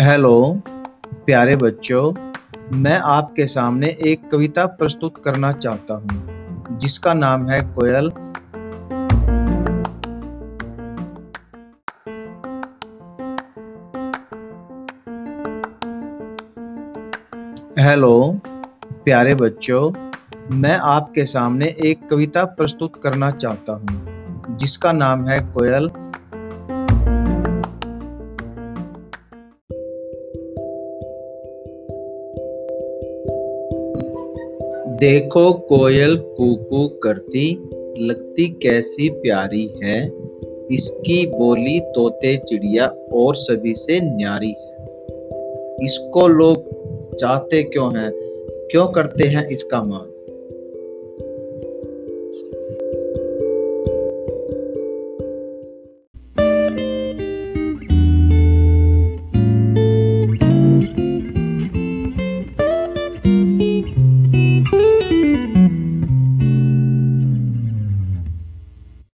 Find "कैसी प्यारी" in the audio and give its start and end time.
38.48-39.74